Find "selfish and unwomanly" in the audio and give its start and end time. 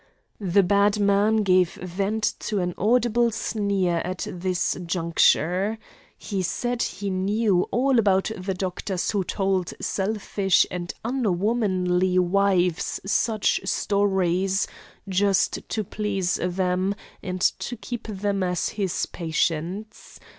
9.79-12.17